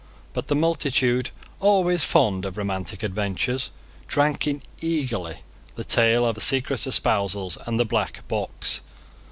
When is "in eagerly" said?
4.47-5.41